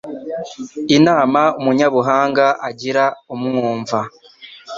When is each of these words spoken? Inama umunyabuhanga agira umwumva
Inama 0.97 1.41
umunyabuhanga 1.59 2.45
agira 2.69 3.03
umwumva 3.33 3.99